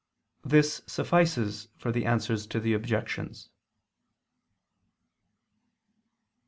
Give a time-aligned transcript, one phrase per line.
[0.43, 3.49] This suffices for the answers to the objections.